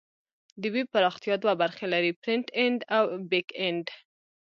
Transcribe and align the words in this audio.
د 0.61 0.63
ویب 0.73 0.87
پراختیا 0.95 1.35
دوه 1.43 1.53
برخې 1.61 1.85
لري: 1.93 2.11
فرنټ 2.21 2.45
اینډ 2.59 2.79
او 2.97 3.05
بیک 3.31 3.47
اینډ. 3.61 3.85